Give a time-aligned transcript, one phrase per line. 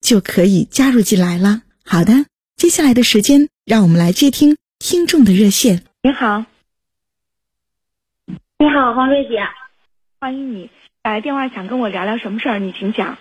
[0.00, 1.62] 就可以加入进来了。
[1.84, 2.12] 好的，
[2.56, 5.82] 接下来的时间，让我们来接听听众的热线。
[6.02, 6.44] 你好，
[8.58, 9.46] 你好，黄瑞姐，
[10.20, 10.70] 欢迎你
[11.02, 12.58] 打来电话，想跟我聊聊什么事儿？
[12.58, 13.18] 你请讲。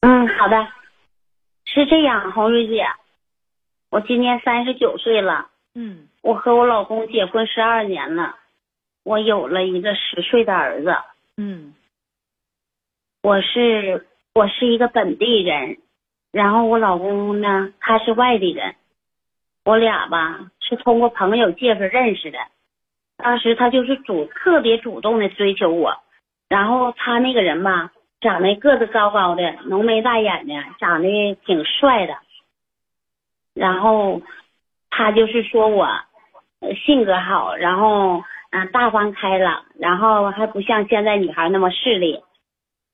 [0.00, 0.68] 嗯，好的，
[1.64, 2.84] 是这样，黄瑞姐，
[3.90, 5.48] 我今年三十九岁了。
[5.74, 6.08] 嗯。
[6.22, 8.34] 我和我老公结婚十二年了，
[9.04, 10.92] 我有了一个十岁的儿子。
[11.36, 11.72] 嗯，
[13.22, 15.78] 我是我是一个本地人，
[16.30, 18.74] 然后我老公呢他是外地人，
[19.64, 22.36] 我俩吧是通过朋友介绍认识的。
[23.16, 25.96] 当时他就是主特别主动的追求我，
[26.50, 32.14] 然后他那个人吧长得个子高高的，浓眉大眼的，长得挺帅的。
[33.54, 34.20] 然后
[34.90, 35.88] 他就是说我。
[36.84, 42.20] 性格好，然后嗯大方开朗，然后还不像现在女孩那么势利，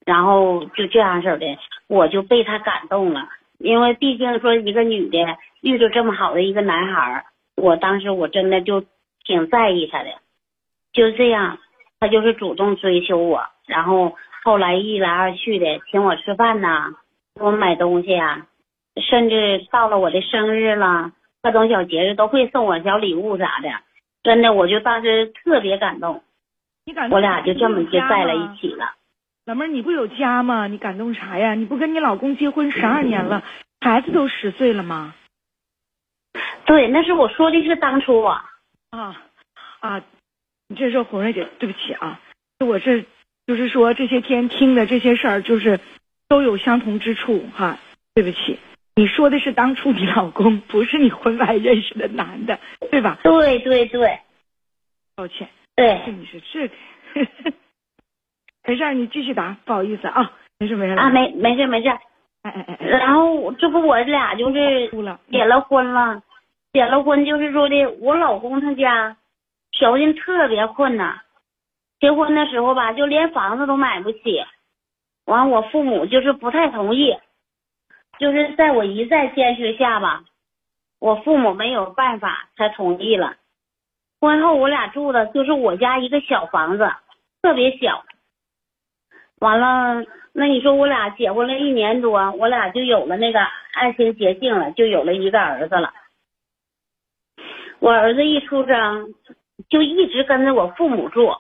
[0.04, 1.58] 然后就这样式的，
[1.88, 3.28] 我就被他感动了。
[3.58, 5.18] 因为毕竟说一个女的
[5.60, 7.24] 遇到这么好的一个男孩，
[7.56, 8.84] 我当时我真的就
[9.24, 10.10] 挺在意他的。
[10.92, 11.58] 就这样，
[12.00, 16.92] 他就是主动追求我，然后后来一来二去的请我吃饭呐，
[17.34, 18.46] 给我买东西啊，
[19.08, 21.12] 甚至到了我的生日了。
[21.42, 23.68] 各种小节日都会送我小礼物啥的，
[24.22, 26.22] 真的，我就当时特别感动。
[26.84, 27.16] 你感动？
[27.16, 28.94] 我俩就这么就在了一起了。
[29.44, 30.68] 老妹儿，你不有家吗？
[30.68, 31.54] 你感动啥呀？
[31.54, 33.42] 你不跟你老公结婚十二年了，
[33.80, 35.14] 孩子都十岁了吗？
[36.64, 38.44] 对，那是我说的是当初啊
[38.90, 39.22] 啊
[39.80, 40.02] 啊！
[40.68, 42.20] 你这是红瑞姐，对不起啊，
[42.60, 43.04] 我这
[43.46, 45.80] 就是说这些天听的这些事儿，就是
[46.28, 47.78] 都有相同之处哈，
[48.14, 48.58] 对不起。
[48.94, 52.60] 你说的是当初你老公，不是你婚外认识的男的，
[52.90, 53.18] 对吧？
[53.24, 54.20] 对对对，
[55.16, 55.48] 抱歉。
[55.74, 56.70] 对，你是这，
[58.64, 60.92] 没事，你继续答，不好意思啊，没事没事。
[60.92, 61.88] 啊，没没事没事。
[62.42, 62.86] 哎哎哎。
[62.86, 64.88] 然后这不我俩就是
[65.30, 66.22] 结了婚了，
[66.72, 69.16] 结了婚就是说的，我老公他家
[69.72, 71.20] 条件特别困难，
[71.98, 74.44] 结婚的时候吧，就连房子都买不起，
[75.26, 77.16] 完我父母就是不太同意。
[78.18, 80.22] 就是在我一再坚持下吧，
[81.00, 83.34] 我父母没有办法才同意了。
[84.20, 86.88] 婚后我俩住的就是我家一个小房子，
[87.42, 88.04] 特别小。
[89.42, 93.40] 完了，那你说我俩结婚了一年多，我俩就有了那个
[93.74, 95.92] 爱情结晶了，就有了一个儿子了。
[97.80, 99.12] 我儿子一出生
[99.68, 101.34] 就一直跟着我父母住，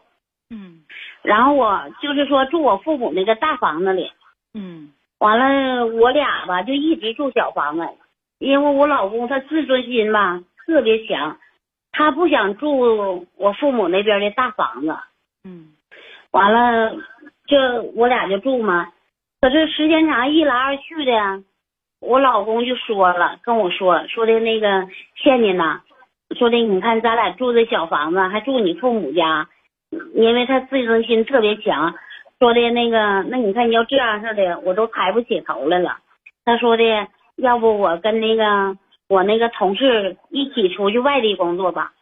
[0.50, 0.82] 嗯，
[1.22, 4.10] 然后我就是说住我父母那个大房子里，
[4.52, 4.92] 嗯。
[5.18, 7.88] 完了，我俩吧就一直住小房子，
[8.40, 11.38] 因为我老公他自尊心吧特别强，
[11.92, 14.96] 他不想住我父母那边的大房子。
[15.44, 15.74] 嗯，
[16.32, 16.96] 完了，
[17.52, 18.88] 就我俩就住嘛。
[19.42, 21.42] 可是时间长，一来二去的，
[22.00, 24.88] 我老公就说了，跟我说说的那个
[25.22, 25.82] 倩倩呐，
[26.38, 29.48] 说的你看咱俩住这小房子，还住你父母家，
[30.14, 31.94] 因为他自尊心特别强。
[32.38, 35.98] 说的那个，那你看你要这样似的，我都抬不起头来了。
[36.46, 37.06] 他说的，
[37.36, 38.76] 要不我跟那个
[39.08, 41.92] 我那个同事一起出去外地工作吧，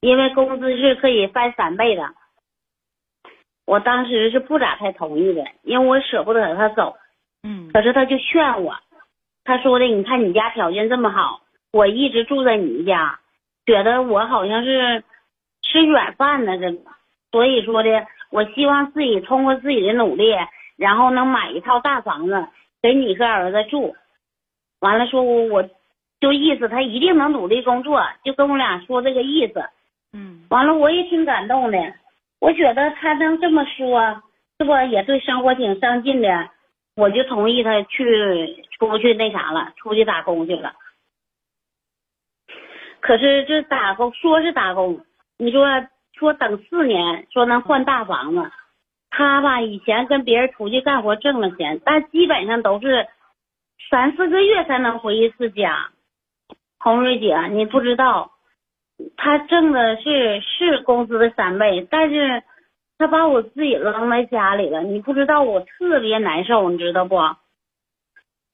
[0.00, 2.02] 因为工资是可以翻三倍的。
[3.66, 6.96] 我当时是不咋太同意的，因为我舍不得他走。
[7.42, 7.70] 嗯。
[7.72, 8.74] 可是他就劝我，
[9.44, 11.40] 他说的，你看你家条件这么好，
[11.72, 13.18] 我一直住在你家，
[13.66, 15.02] 觉得我好像是
[15.62, 16.78] 吃软饭呢，这个，
[17.30, 18.06] 所以说的。
[18.32, 20.34] 我希望自己通过自己的努力，
[20.78, 22.48] 然后能买一套大房子
[22.80, 23.94] 给你和儿子住。
[24.80, 25.68] 完了说，我我
[26.18, 29.62] 就意思他一定能努力工作，就跟我俩说这个意思。
[30.14, 30.46] 嗯。
[30.48, 31.78] 完了，我也挺感动的。
[32.42, 34.20] 我觉得他能这么说，
[34.58, 36.50] 是不也对生活挺上进的？
[36.96, 40.74] 我就同意他去出去那啥了，出去打工去了。
[42.98, 45.04] 可是这打工说是打工，
[45.38, 45.68] 你说
[46.18, 48.50] 说等四年，说能换大房子。
[49.10, 53.06] 他吧以前跟别人出去干活挣了钱，但基本上都是
[53.88, 55.90] 三四个月才能回一次家。
[56.80, 58.31] 红瑞姐，你不知道，
[59.16, 62.42] 他挣的是是工资的三倍，但是
[62.98, 67.16] 他把我自己扔在家里了，你不知道我特别难受，你知道不？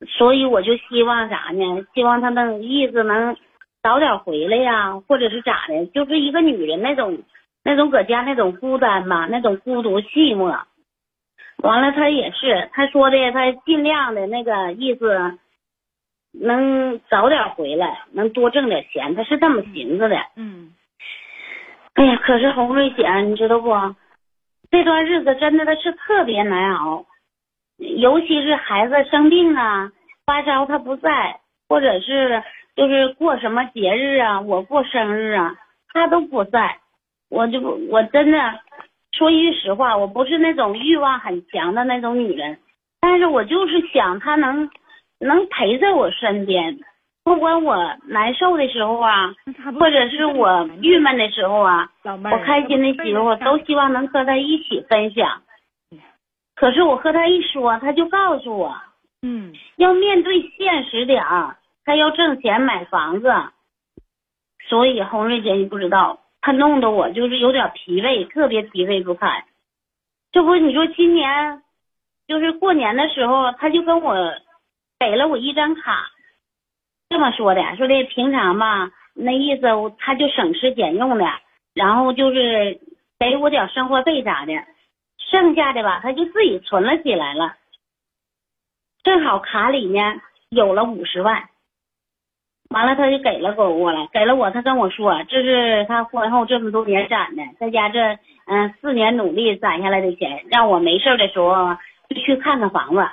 [0.07, 1.87] 所以我就希望啥呢？
[1.95, 3.37] 希望他能意思能
[3.83, 5.87] 早点回来呀，或者是咋的？
[5.87, 7.19] 就是一个女人那种。
[7.65, 10.59] 那种搁家那种孤单嘛，那种孤独寂寞。
[11.59, 15.39] 完了，他也是他说的，他尽量的那个意思，
[16.33, 20.17] 能早点回来，能多挣点钱，他是这么寻思的。
[20.37, 20.73] 嗯。
[21.95, 23.71] 哎呀，可是红瑞姐，你知道不？
[24.71, 27.07] 这段日子真的他是特别难熬，
[27.79, 29.91] 尤其是孩子生病啊、
[30.27, 32.43] 发烧他不在，或者是
[32.77, 35.57] 就是过什么节日啊，我过生日啊，
[35.93, 36.79] 他都不在。
[37.31, 37.61] 我就
[37.91, 38.39] 我真的
[39.13, 42.59] 说一句实话，我不是那种欲望很强的那种女人，
[43.01, 44.71] 但是我就是想他能
[45.21, 46.79] 能陪在我身边，
[47.25, 49.35] 不管我难受的时候啊，
[49.79, 55.43] 或者是我郁闷的时候啊，我开心的时候，都希望能和他一起分享。
[56.55, 58.77] 可是我和他一说，他就告诉我，
[59.23, 63.33] 嗯，要面对现实点儿，他要挣钱买房子。
[64.69, 66.21] 所以红瑞姐，你不知道。
[66.41, 69.45] 他弄得我就是有点疲惫，特别疲惫不堪。
[70.31, 71.63] 这不，你说今年
[72.27, 74.15] 就是过年的时候，他就跟我
[74.99, 76.11] 给了我一张卡，
[77.09, 79.63] 这么说的，说的平常吧，那意思
[79.99, 81.25] 他就省吃俭用的，
[81.75, 82.81] 然后就是
[83.19, 84.53] 给我点生活费啥的，
[85.31, 87.55] 剩下的吧，他就自己存了起来了。
[89.05, 91.49] 正好卡里面有了五十万。
[92.71, 101.77] 完了，他就给了给我了，给了我，他跟我说，这是他婚后这么多年攒的，在家这嗯四年努力攒下来的钱，让我没事的时候
[102.11, 103.09] 就去看看房子。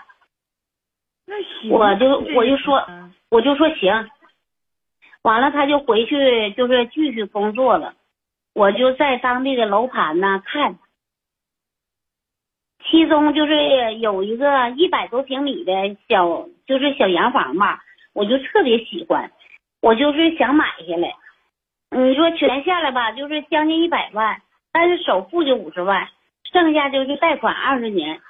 [1.27, 2.87] 那行，我就我就说，
[3.29, 4.09] 我就说行。
[5.23, 7.95] 完了，他就回去就是继续工作了，
[8.53, 10.77] 我就在当地的楼盘呢看，
[12.83, 17.83] 其中就是有一个一百多平米的小就是小洋房吧，
[18.13, 19.31] 我就特别喜欢。
[19.81, 21.15] 我就是想买下来，
[21.89, 24.41] 你说全下来吧，就是将近一百万，
[24.71, 26.07] 但是首付就五十万，
[26.51, 28.21] 剩下就是贷款二十年。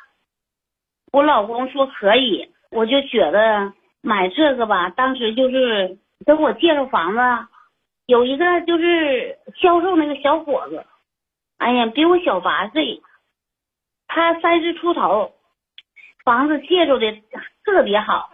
[1.11, 7.47] 我老公说可以，我就觉得买这个吧，当时就是跟我介绍房子，
[8.05, 10.85] 有一个就是销售那个小伙子，
[11.57, 13.01] 哎呀，比我小八岁，
[14.07, 15.31] 他三十出头，
[16.25, 17.13] 房子介绍的
[17.63, 18.29] 特别好。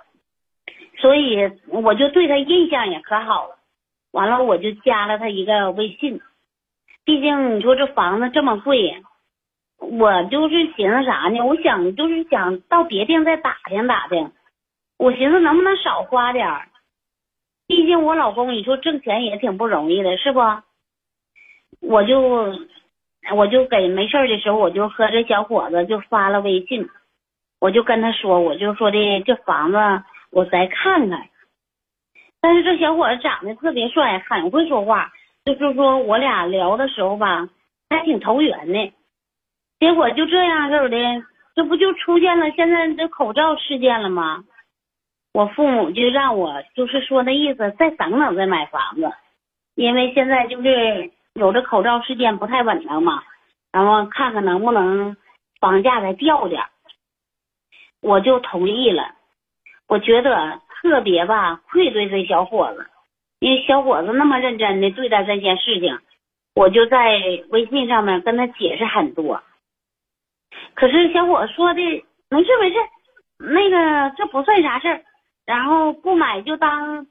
[0.97, 3.55] 所以我就对他印象也可好了，
[4.11, 6.19] 完了我就加了他一个微信。
[7.05, 9.01] 毕竟你说这房子这么贵，
[9.81, 11.41] 我就是寻思啥呢？
[11.41, 14.31] 我想就是想到别地再打听打听，
[14.97, 16.67] 我寻思能不能少花点儿。
[17.67, 20.39] 毕竟我老公你说挣钱也挺不容易的，是不？
[21.81, 22.55] 我就
[23.35, 26.87] 我就给没事的时候，我就和这小伙子就发了微信，
[27.59, 29.77] 我就跟他说，我就说的这房子。
[30.31, 31.27] 我再看看，
[32.39, 35.11] 但是这小伙子长得特别帅，很会说话，
[35.43, 37.49] 就是说我俩聊的时候吧，
[37.89, 38.93] 还挺投缘的。
[39.81, 40.97] 结果就这样式的，
[41.55, 44.43] 这不就出现了现在这口罩事件了吗？
[45.33, 49.11] 我父母就让我就是说那意思，再等等再买房子，
[49.73, 53.23] 因为现在就是有这口罩事件不太稳当嘛，
[53.71, 55.17] 然后看看能不能
[55.59, 56.61] 房价再掉点，
[58.03, 59.15] 我就同意了。
[59.87, 62.85] 我觉得特别吧，愧对这小伙子，
[63.39, 65.97] 因为小伙子那么认真的对待这件事情，
[66.53, 67.17] 我就在
[67.49, 69.41] 微信上面跟他解释很多。
[70.75, 71.81] 可是小伙子说的
[72.29, 72.75] 没事没事，
[73.39, 75.01] 那个这不算啥事儿，
[75.45, 77.05] 然后不买就当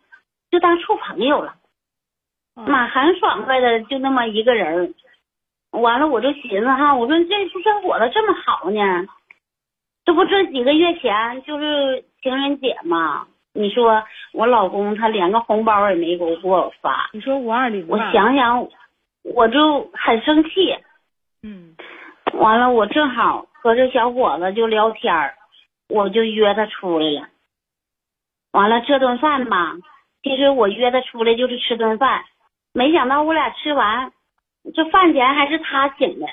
[0.51, 1.55] 就当处朋友了，
[2.55, 4.95] 妈很爽快的就那么一个人
[5.71, 9.07] 完了我就寻思哈，我说这小伙子这么好呢。
[10.05, 13.27] 这不这几个月前就是情人节嘛？
[13.53, 14.03] 你说
[14.33, 17.11] 我老公他连个红包也没给我给我发。
[17.13, 18.67] 你说五二零，我想想，
[19.23, 20.77] 我就很生气。
[21.43, 21.77] 嗯。
[22.33, 25.35] 完了，我正好和这小伙子就聊天儿，
[25.89, 27.29] 我就约他出来了。
[28.53, 29.77] 完了这顿饭吧，
[30.23, 32.25] 其实我约他出来就是吃顿饭，
[32.73, 34.13] 没想到我俩吃完，
[34.75, 36.27] 这饭钱还是他请的，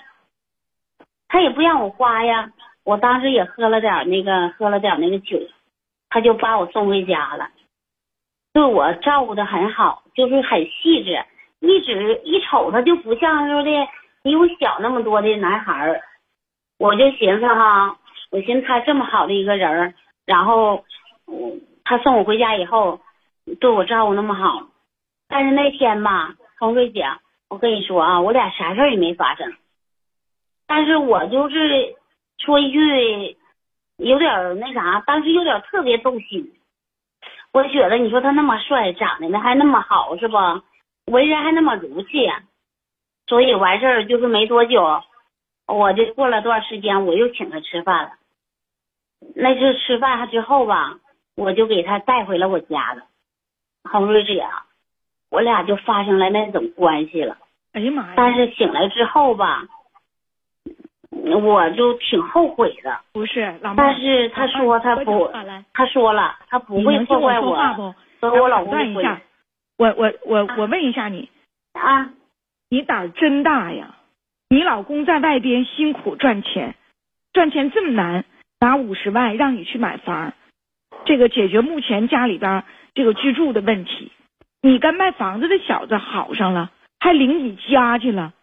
[1.28, 2.52] 他也不让我花呀。
[2.86, 5.38] 我当时也喝了点那个，喝了点那个酒，
[6.10, 7.50] 他就把我送回家了，
[8.54, 11.26] 对我照顾的很好，就是很细致，
[11.60, 13.70] 一直一瞅他就不像说的
[14.24, 16.02] 比我小那么多的男孩儿，
[16.78, 17.98] 我就寻思哈，
[18.32, 19.94] 我寻思他这么好的一个人儿，
[20.26, 20.84] 然后，
[21.28, 23.00] 嗯，他送我回家以后，
[23.60, 24.68] 对我照顾那么好，
[25.28, 27.06] 但是那天吧，红瑞姐，
[27.50, 29.54] 我跟你说啊，我俩啥事儿也没发生。
[30.68, 31.96] 但是我就是
[32.38, 33.38] 说一句，
[33.98, 36.54] 有点那啥，当时有点特别动心。
[37.54, 40.38] 我觉得你说他那么帅，长得呢还那么好，是不？
[41.12, 42.30] 为人还那么如气，
[43.28, 45.02] 所以完事儿就是没多久，
[45.68, 48.12] 我就过了段时间，我又请他吃饭了。
[49.36, 50.98] 那次吃饭之后吧，
[51.36, 53.04] 我就给他带回了我家了。
[53.84, 54.46] 红瑞姐，
[55.30, 57.38] 我俩就发生了那种关系了。
[57.74, 58.14] 哎呀妈呀！
[58.16, 59.66] 但是醒来之后吧。
[61.10, 65.30] 我就挺后悔的，不是老但是他说他不，
[65.74, 67.56] 他说了他不会破坏我
[68.22, 69.24] 和我老公的关系。
[69.78, 71.30] 我我我我问一下你
[71.74, 72.12] 啊，
[72.70, 73.97] 你胆真大呀！
[74.50, 76.76] 你老公在外边辛苦赚钱，
[77.34, 78.24] 赚钱这么难，
[78.62, 80.34] 拿五十万让你去买房，
[81.06, 82.64] 这个解决目前家里边
[82.94, 84.12] 这个居住的问题，
[84.62, 88.34] 你跟卖房子的小子好上了，还领你家去了。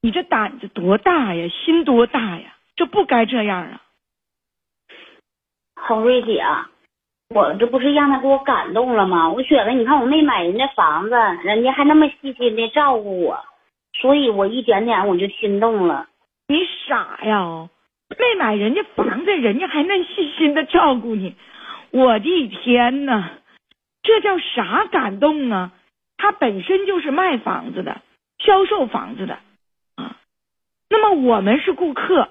[0.00, 3.82] 你这胆子多大呀，心多大呀，这不该这样啊！
[5.76, 6.42] 红瑞姐，
[7.34, 9.30] 我这不是让他给我感动了吗？
[9.30, 13.44] 我觉得，你看我没买人家房子，人家还那么细心的照顾我，
[14.04, 16.08] 所以我一点点我就心动了。
[16.46, 17.70] 你傻呀？
[18.10, 21.34] 没买人家房子，人家还那细心的照顾你，
[21.90, 23.30] 我的天呐，
[24.02, 25.72] 这叫啥感动啊？
[26.18, 28.02] 他本身就是卖房子的，
[28.40, 29.38] 销售房子的
[29.96, 30.18] 啊。
[30.90, 32.28] 那么我们是顾客，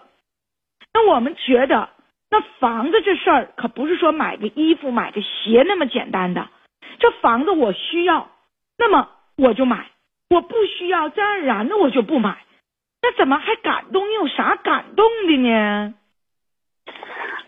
[0.93, 1.89] 那我们觉得，
[2.29, 6.49] 那房子这事儿可不是说买个衣服、买个鞋那么简单的。
[6.99, 8.29] 这房子我需要，
[8.77, 9.87] 那么我就买；
[10.33, 12.37] 我不需要，自然而然的我就不买。
[13.01, 14.09] 那怎么还感动？
[14.09, 15.93] 你有啥感动的呢？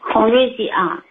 [0.02, 1.04] 红瑞姐啊，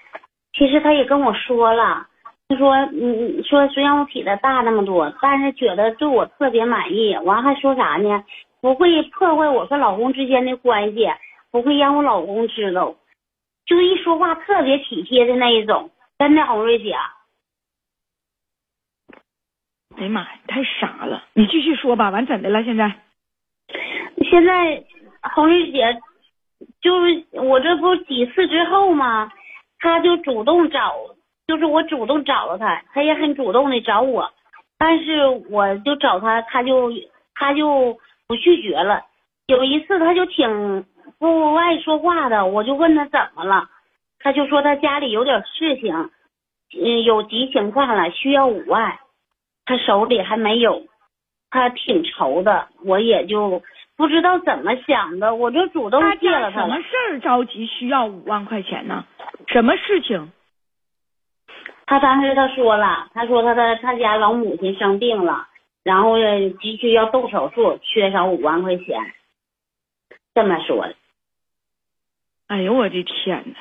[0.56, 2.06] 其实他也跟我说了，
[2.48, 7.16] 他说，嗯，说虽然我比他大那么多，但是觉得对我特别满意。
[7.24, 8.24] 完还说啥呢？
[8.60, 11.08] 不会破坏我和老公之间的关系，
[11.50, 12.94] 不会让我老公知道，
[13.66, 16.94] 就一说话特别体贴的那一种，真的，红瑞姐。
[19.96, 21.24] 哎呀妈呀，太傻了！
[21.34, 22.62] 你继续说吧，完怎的了？
[22.64, 22.92] 现在？
[24.30, 24.82] 现在
[25.34, 25.96] 红玉姐，
[26.80, 29.30] 就是我这不几次之后嘛？
[29.78, 30.94] 他就主动找，
[31.46, 34.32] 就是我主动找了他，他也很主动的找我，
[34.78, 36.92] 但是我就找他，他就
[37.34, 37.98] 他就。
[38.26, 39.02] 不拒绝了，
[39.48, 40.86] 有一次他就挺
[41.18, 43.68] 不爱说话的，我就问他怎么了，
[44.18, 45.94] 他就说他家里有点事情，
[46.74, 48.98] 嗯，有急情况了，需要五万，
[49.66, 50.86] 他手里还没有，
[51.50, 53.62] 他挺愁的，我也就
[53.96, 59.04] 不知道怎么想的，我就主动借了他什么事儿着急需要五万块钱呢？
[59.48, 60.32] 什么事情？
[61.86, 65.48] 他当时他说了，他说他的他家老母亲生病了。
[65.82, 68.98] 然后呢，急需要动手术，缺少五万块钱，
[70.34, 70.94] 这么说的。
[72.46, 73.58] 哎呦我的天呐！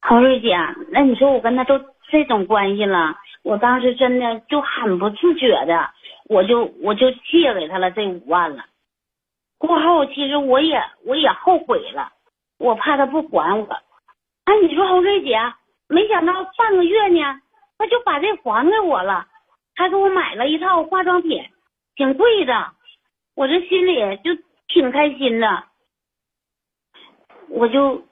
[0.00, 0.56] 郝瑞姐，
[0.92, 5.88] 那你说我跟他都这种关系了，我当时真的就很不自觉的，
[6.28, 8.66] 我就我就借给他了这五万了。
[9.56, 12.12] 过后其实我也我也后悔了，
[12.58, 13.66] 我怕他不还我。
[14.44, 15.38] 哎，你说红瑞姐，
[15.88, 17.40] 没想到半个月呢。
[17.78, 19.26] 他就把这还给我了，
[19.74, 21.42] 还给我买了一套化妆品，
[21.96, 22.72] 挺贵的，
[23.34, 24.30] 我这心里就
[24.68, 25.64] 挺开心的。
[27.48, 28.04] 我就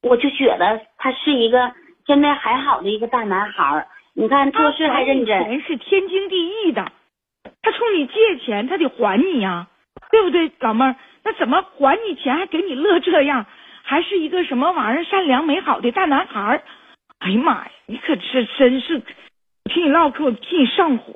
[0.00, 1.74] 我就觉得他是一个
[2.08, 6.90] 真的还好的一个大男孩你看做事还认真，钱是天经地义的。
[7.62, 9.68] 他冲你借钱，他得还你呀，
[10.10, 10.96] 对不对，老妹儿？
[11.22, 13.46] 那怎么还你钱还给你乐这样？
[13.84, 16.62] 还是一个什么玩意儿善良美好的大男孩？
[17.18, 17.70] 哎呀妈呀！
[17.86, 19.02] 你可是真是，
[19.64, 21.14] 听你唠嗑，我替你上火。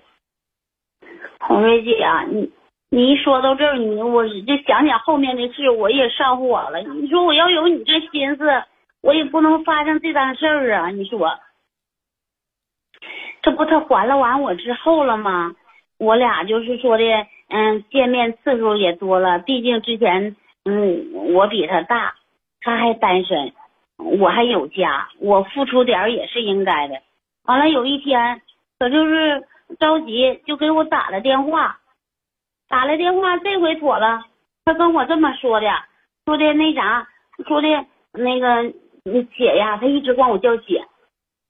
[1.40, 2.52] 红瑞姐啊，你
[2.90, 6.80] 你一说到这儿，你我就想想后面的事，我也上火了。
[6.82, 8.62] 你说我要有你这心思，
[9.02, 10.90] 我也不能发生这档事儿啊！
[10.90, 11.38] 你说，
[13.42, 15.54] 这不他还了完我之后了吗？
[15.98, 17.04] 我俩就是说的，
[17.48, 19.40] 嗯，见面次数也多了。
[19.40, 22.14] 毕竟之前，嗯，我比他大，
[22.60, 23.52] 他还单身。
[23.98, 27.02] 我还有家，我付出点也是应该的。
[27.44, 28.40] 完了有一天，
[28.78, 29.44] 可就是
[29.78, 31.78] 着急，就给我打了电话，
[32.68, 34.24] 打了电话，这回妥了，
[34.64, 35.68] 他跟我这么说的，
[36.24, 37.06] 说的那啥，
[37.46, 37.68] 说的
[38.12, 38.72] 那个
[39.36, 40.84] 姐呀，她一直管我叫姐。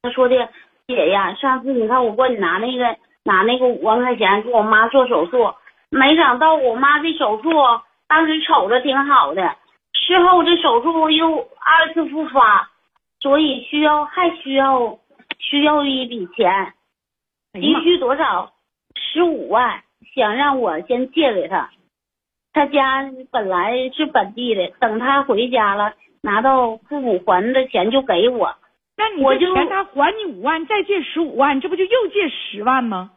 [0.03, 0.49] 她说的
[0.87, 5.55] 姐呀，上次你看我管你拿那个拿那个五万块钱给我妈做手术，
[5.91, 7.51] 没想到我妈这手术
[8.09, 9.57] 当时瞅着挺好的，
[9.93, 12.71] 事后这手术又二次复发，
[13.21, 14.99] 所以需要还需要
[15.39, 16.75] 需要一笔钱，
[17.53, 18.53] 急需多少？
[18.95, 19.83] 十五万，
[20.15, 21.71] 想让我先借给他。
[22.53, 28.57] 他家本来是本地的，等他回家了，拿到父母还的钱就给我。
[28.97, 33.11] 那你我就这钱他还你五万，再借十五万，这不就又借十万吗？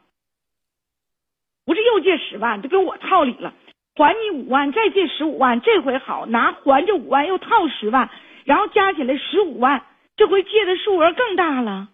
[1.66, 3.54] 不是又借十万，这给我套里了。
[3.96, 8.10] 还你五万，再借十五万，这回好拿还这五万又套十万，
[8.44, 9.84] 然后加起来十五万，
[10.18, 11.88] 这回借的数额更大了。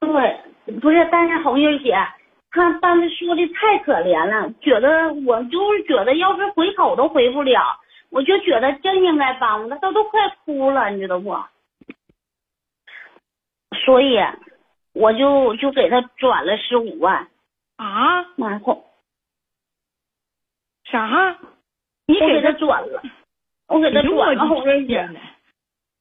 [0.00, 0.40] 对，
[0.80, 1.96] 不是，但是红玉姐，
[2.50, 7.60] 他当时说的太可怜了，觉得我就是觉得要是回口都回不了，
[8.10, 11.36] 我就觉得真应该帮他，他都快哭了，你知道不？
[13.84, 14.18] 所以
[14.92, 17.28] 我就就给他转了十五万，
[17.76, 18.22] 啊？
[18.36, 18.84] 然后
[20.84, 21.36] 啥？
[22.06, 23.02] 你我给他他转了，
[23.66, 24.64] 我给他转了，我！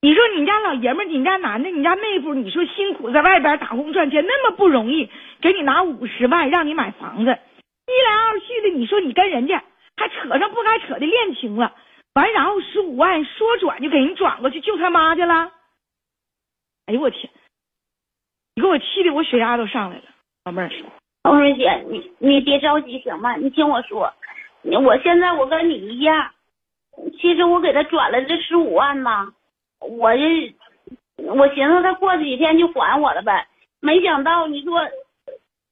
[0.02, 5.10] 你说你家老爷们儿，你家男的，你家妹夫，你说辛苦在外边打工赚钱那么不容易，
[5.42, 9.64] 给你拿五十万让你买房子，一来二去的，你说你跟人家
[9.98, 11.74] 还扯上不该扯的恋情了，
[12.16, 15.52] 完然后十五万说转就给人转过去救他妈去了。
[16.88, 17.30] 哎呦我天！
[18.56, 20.04] 你给我气的我血压都上来了，
[20.46, 20.72] 老妹儿。
[21.24, 23.36] 红瑞姐，你你别着急行吗？
[23.36, 24.14] 你听我说，
[24.62, 26.32] 我现在我跟你一样，
[27.20, 29.34] 其实我给他转了这十五万吧，
[29.80, 30.56] 我这
[31.18, 33.46] 我寻思他过几天就还我了呗，
[33.82, 34.80] 没想到你说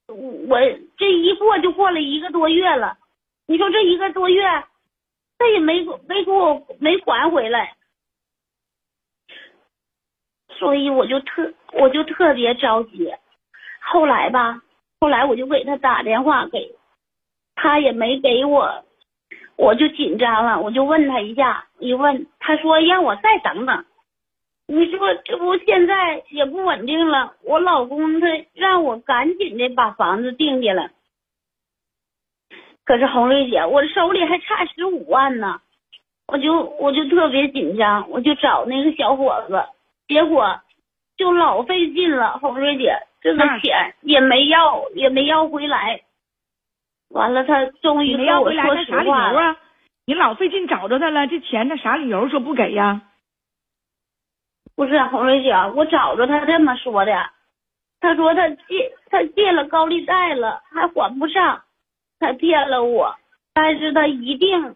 [0.07, 0.59] 我
[0.97, 2.97] 这一过就过了一个多月了，
[3.45, 4.43] 你说这一个多月
[5.43, 7.75] 他也没没给我没还回来，
[10.47, 13.13] 所以我就特我就特别着急，
[13.81, 14.61] 后来吧。
[15.01, 16.77] 后来我就给他打电话给，
[17.55, 18.85] 他也没给我，
[19.57, 23.83] 我就紧张了，我就问他一下，一问他说让我再等等。
[24.65, 30.91] 你说这不现在也不稳定了，我老公他让我赶紧的把房子定下来。
[32.85, 35.61] 可是红瑞姐，我手里还差十五万呢，
[36.27, 39.63] 我就我就特别紧张，我就找那个小伙子，
[40.07, 40.59] 结果
[41.17, 42.95] 就老费劲了，红瑞姐。
[43.21, 46.01] 这个钱也没要，也没要回来。
[47.07, 49.39] 完了，他终于跟我说实话了。
[49.39, 49.57] 啊？
[50.05, 53.01] 你老费劲找着他了，这钱他啥理由说不给呀？
[54.75, 57.29] 不是红瑞姐，我找着他这么说的。
[58.01, 61.61] 他说他借他借了高利贷了，还还不上，
[62.23, 63.15] 他骗了我。
[63.53, 64.75] 但是他一定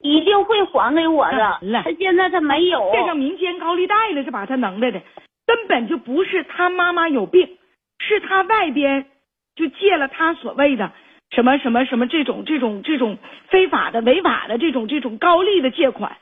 [0.00, 1.60] 一定会还给我的。
[1.84, 5.00] 他现在他没有借上民间高利贷了，是把他能耐的，
[5.46, 7.58] 根本就不是他妈妈有病。
[7.98, 9.06] 是他外边
[9.54, 10.92] 就借了他所谓的
[11.30, 13.16] 什么什么什么这种这种这种
[13.48, 16.18] 非法的违法的这种这种高利的借款，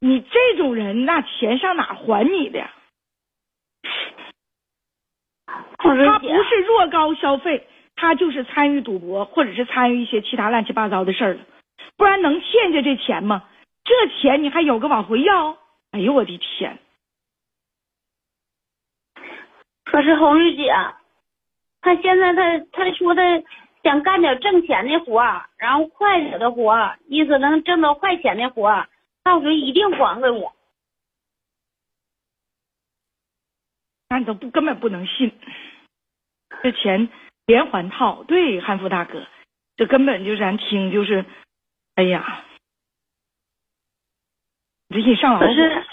[0.00, 2.70] 你这种人那钱上哪还你的呀？
[5.76, 7.66] 他不是弱高消费，
[8.00, 11.40] 他就是参与赌博或者是参与一些其他乱七八糟的事儿了，
[11.98, 13.46] 不然能欠下这钱吗？
[13.84, 15.58] 这钱你还有个往回要？
[15.90, 16.78] 哎呦我的天！
[19.84, 20.72] 可是红玉姐。
[21.82, 23.22] 他现在他他说他
[23.82, 25.20] 想干点挣钱的活
[25.58, 28.86] 然后快点的活意思能挣到快钱的活
[29.22, 30.54] 到时候一定还给我。
[34.08, 35.32] 那你都不根本不能信，
[36.62, 37.08] 这钱
[37.50, 39.26] 连环套，对汉服大哥，
[39.76, 41.24] 这根本就咱听就是，
[41.96, 42.44] 哎呀，
[44.88, 45.84] 这一上可是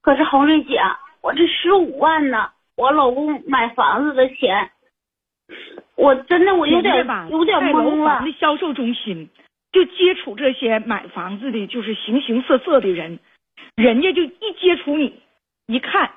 [0.00, 0.80] 可是红瑞姐，
[1.20, 4.70] 我这十五万呢，我老公买房子的钱。
[5.94, 8.24] 我真的我有点有点懵了。
[8.24, 9.28] 的销售中心
[9.72, 13.18] 就接触这些买房子的，就是形形色色的人，
[13.76, 15.20] 人家就一接触你，
[15.66, 16.12] 一看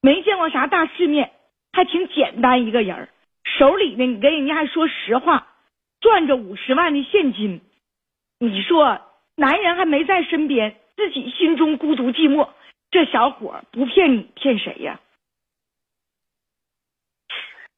[0.00, 1.32] 没见过啥大世面，
[1.74, 3.10] 还挺简单一个人
[3.62, 5.46] 手里呢你跟人家还说实话，
[6.00, 7.60] 攥着五十万的现金，
[8.40, 8.98] 你说
[9.36, 12.48] 男人还没在身边，自己心中孤独寂寞，
[12.90, 14.98] 这小伙不骗你骗谁呀？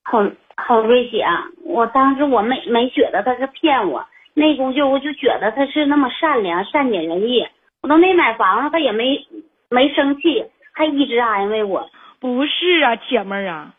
[0.05, 0.25] 好。
[0.57, 1.27] 好瑞姐，
[1.65, 7.45] 我当时我没没觉得他是骗我，那功夫我就觉得他是那么善良、善解人意。
[7.83, 9.27] 我都没买房子，他也没
[9.69, 11.91] 没生气，还一直安慰我。
[12.21, 13.74] 不是啊，姐们儿啊，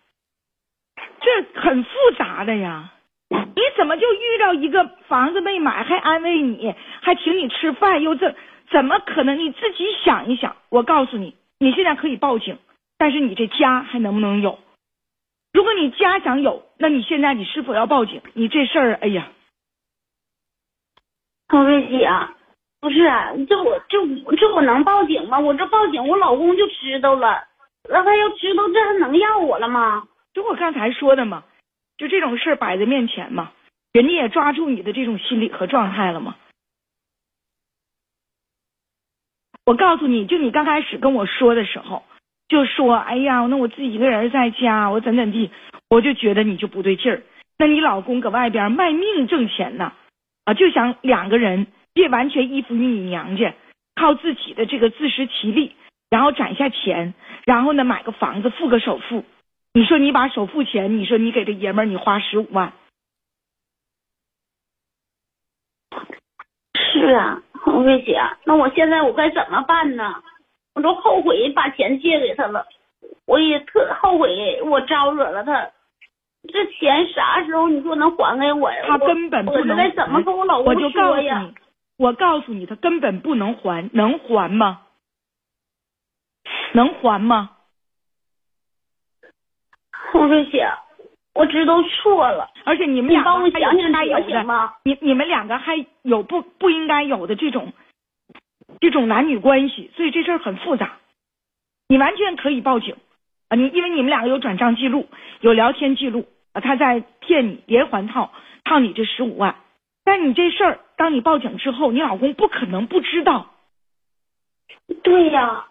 [1.26, 2.92] 这很复杂的呀。
[3.30, 8.36] 你怎么就遇到一个房子没买，还安慰你，还请你吃饭，又这
[8.70, 9.40] 怎么可能？
[9.40, 10.56] 你自己想一想。
[10.70, 12.60] 我告诉你，你现在可以报警，
[12.98, 14.60] 但是你这家还能不能有？
[15.54, 18.22] 如果你家想有，那你现在你是否要报警？
[18.34, 19.28] 你这事儿，哎呀，
[21.48, 22.08] 红瑞姐，
[22.80, 23.00] 不是
[23.50, 23.98] 这我这
[24.36, 25.40] 这我能报警吗？
[25.40, 27.44] 我这报警，我老公就知道了，
[27.90, 30.04] 那他要知道，这还能要我了吗？
[30.36, 31.44] 就我刚才说的嘛。
[31.98, 33.54] 就这种事摆在面前嘛，
[33.94, 36.36] 人家也抓住你的这种心理和状态了嘛。
[39.66, 42.04] 我告诉你就你刚开始跟我说的时候，
[42.50, 45.52] 就说哎呀，那我自己一个人在家，我怎怎地，
[45.90, 47.24] 我就觉得你就不对劲儿。
[47.58, 49.94] 那你老公搁外边卖命挣钱呢，
[50.44, 53.54] 啊，就想两个人别完全依附于你娘家，
[53.96, 55.74] 靠自己的这个自食其力，
[56.10, 57.14] 然后攒下钱，
[57.46, 59.24] 然后呢买个房子付个首付。
[59.76, 62.72] 你说你把首付钱，你说你给这爷们儿你花十五万，
[66.74, 70.24] 是啊，红瑞姐，那我现在我该怎么办呢？
[70.76, 72.66] 我都后悔把钱借给他了，
[73.26, 75.70] 我也特后悔我招惹了他。
[76.48, 78.86] 这钱啥时候你说能还给我呀？
[78.88, 79.90] 他根本不能还。
[79.90, 81.52] 怎么跟我老公说呀？
[81.98, 84.84] 我告诉你，他根本不能还，能还吗？
[86.72, 87.55] 能还吗？
[90.16, 90.66] 红瑞姐，
[91.34, 97.74] 我知道错了，而且你们两个还有应该有的，你你们两个还有不不应该有的这种
[98.80, 100.94] 这种男女关系，所以这事儿很复杂。
[101.90, 102.96] 你完全可以报警
[103.50, 103.56] 啊！
[103.58, 105.08] 你因为你们两个有转账记录，
[105.42, 108.32] 有聊天记录啊，他在骗你连环套
[108.64, 109.58] 套你这十五万。
[110.06, 113.52] 但你这事儿，当你报警之后，你老公不可能不知道。
[115.04, 115.66] 对呀。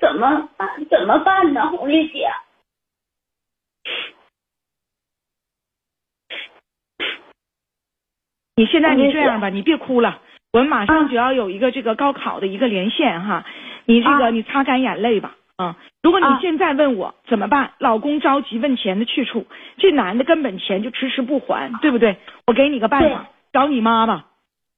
[0.00, 0.84] 怎么办？
[0.90, 2.28] 怎么办呢，红丽姐？
[8.56, 10.20] 你现在你这样吧，你别哭了，
[10.52, 13.44] 我们马上就要有一个这个高考的一个连线哈，
[13.84, 15.76] 你这个你擦干眼泪吧啊！
[16.02, 19.46] 如果你现在问我怎么办，老公着急问钱的去处，
[19.78, 22.16] 这男的根本钱就迟迟不还，对不对？
[22.46, 24.26] 我给你个办法，找你妈吧。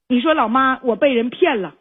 [0.08, 1.74] 你说老妈，我被人骗了。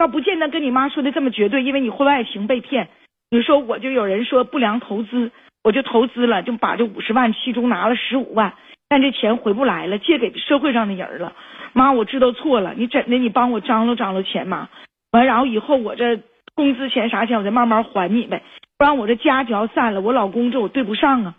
[0.00, 2.88] 倒不见得跟你妈说的这么绝对，因为你婚外情被骗。
[3.30, 5.30] 你说我就有人说不良投资，
[5.62, 8.54] 我就投资了，就把这五十万其中拿了十五万，
[8.88, 11.34] 但这钱回不来了，借给社会上的人了。
[11.74, 13.18] 妈，我知道错了，你怎的？
[13.18, 14.70] 你帮我张罗张罗钱嘛。
[15.12, 16.18] 完，然后以后我这
[16.54, 18.42] 工资钱啥钱，我再慢慢还你呗。
[18.78, 21.34] 不然我这家就要散了，我老公这我对不上啊。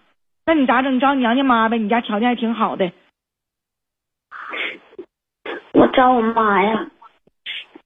[0.45, 0.93] 那你咋整？
[0.93, 2.91] 你找你娘家妈呗，你家条件还挺好的。
[5.73, 6.91] 我找我妈呀。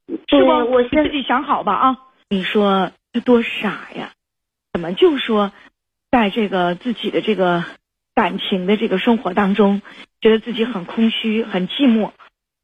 [0.07, 0.71] 是不？
[0.71, 1.97] 我自己想好吧啊！
[2.29, 4.11] 你说他多傻呀？
[4.73, 5.51] 怎么就说，
[6.11, 7.63] 在这个自己的这个
[8.13, 9.81] 感情的这个生活当中，
[10.21, 12.11] 觉得自己很空虚、很寂寞。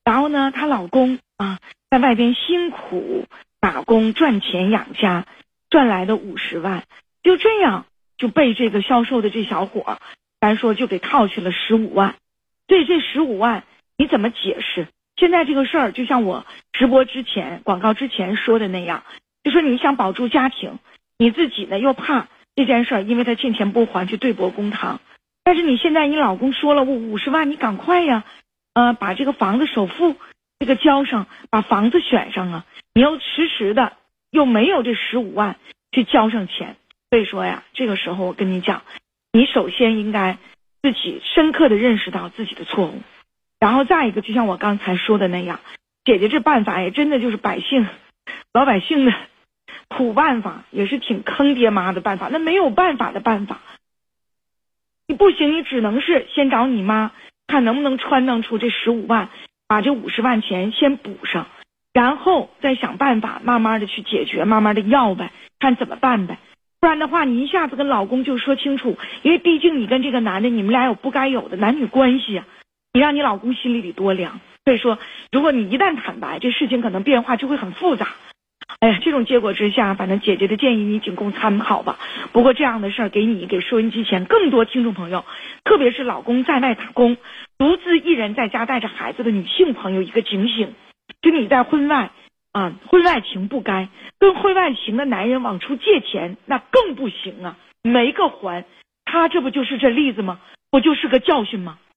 [0.03, 3.25] 然后呢，她老公啊，在外边辛苦
[3.59, 5.25] 打工赚钱养家，
[5.69, 6.83] 赚来的五十万，
[7.23, 7.85] 就这样
[8.17, 9.99] 就被这个销售的这小伙，
[10.39, 12.15] 咱说就给套去了十五万。
[12.67, 13.63] 对这十五万，
[13.97, 14.87] 你怎么解释？
[15.21, 19.03] 现在这个事儿就像我直播之前、广告之前说的那样，
[19.43, 20.79] 就说你想保住家庭，
[21.19, 24.99] 你自己呢又怕这件事儿，因为他欠钱不还去对簿公堂。
[25.43, 28.23] 但是你现在你老公说了，我五十万，你赶快呀，
[28.73, 30.15] 呃，把这个房子首付
[30.57, 32.65] 这个交上，把房子选上啊。
[32.95, 33.93] 你又迟迟的
[34.31, 35.57] 又没有这十五万
[35.91, 36.77] 去交上钱，
[37.11, 38.81] 所以说呀，这个时候我跟你讲，
[39.31, 40.39] 你首先应该
[40.81, 43.03] 自己深刻的认识到自己的错误。
[43.61, 45.59] 然后再一个，就像我刚才说的那样，
[46.03, 47.87] 姐姐这办法也真的就是百姓、
[48.53, 49.13] 老百姓的
[49.87, 52.27] 苦办法，也是挺坑爹妈的办法。
[52.31, 53.61] 那没有办法的办法，
[55.07, 57.11] 你不行，你只能是先找你妈，
[57.45, 59.29] 看能不能穿弄出这十五万，
[59.67, 61.45] 把这五十万钱先补上，
[61.93, 66.39] 然后再想办法，慢慢的去解决，慢慢的要呗，看怎么办呗。
[66.79, 72.47] 不然的话，你一下子跟老公就说清楚，因为毕竟你跟这个男的，你们俩有不该有的男女关系啊。
[72.93, 74.99] 你让你老公心里得多凉，所以说，
[75.31, 78.09] 如果你一旦坦白，这事情可能变化就会很复杂。
[78.79, 81.99] 哎呀，这种结果之下，反正姐姐的建议你仅供参考吧。
[82.33, 85.23] 不过这样的事儿，给你给收音机前更多听众朋友，
[85.63, 87.17] 特别是老公在外打工、
[87.57, 90.73] 独自一人在家带着孩子的女性朋友一个警醒：
[91.21, 92.11] 就你在婚外
[92.51, 93.87] 啊，婚外情不该
[94.19, 98.65] 跟婚外情的男人往出借钱，那更不行啊，没个还。
[99.05, 100.39] 他这不就是这例子吗？
[100.69, 101.77] 不就是个教训吗？